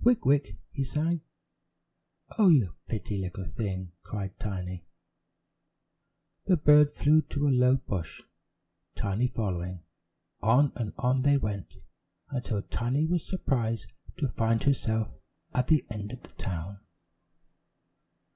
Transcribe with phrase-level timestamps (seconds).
[0.00, 1.22] "Wick wick!" he sang.
[2.38, 4.86] "Oh, you pretty little thing," cried Tiny.
[6.46, 8.22] The bird flew to a low bush,
[8.94, 9.82] Tiny following.
[10.40, 11.74] On and on they went,
[12.30, 15.16] until Tiny was surprised to find herself
[15.52, 16.78] at the end of the town.